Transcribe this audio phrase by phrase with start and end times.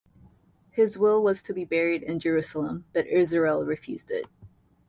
[0.71, 4.25] His will was to be buried in Jerusalem but Israel refused it.